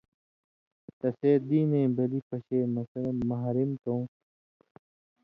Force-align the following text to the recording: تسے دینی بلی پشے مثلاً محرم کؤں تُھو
تسے 0.99 1.31
دینی 1.47 1.83
بلی 1.95 2.19
پشے 2.29 2.59
مثلاً 2.75 3.11
محرم 3.29 3.71
کؤں 3.83 4.03
تُھو 4.11 4.81